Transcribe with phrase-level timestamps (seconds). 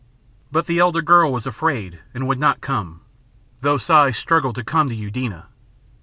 [0.51, 3.01] But the elder girl was afraid and would not come,
[3.61, 5.45] though Si struggled to come to Eudena.